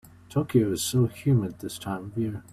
[0.29, 2.43] Tokyo is so humid this time of year.